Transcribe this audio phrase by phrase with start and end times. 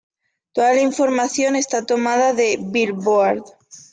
[0.53, 3.43] Toda la información está tomada de "Billboard".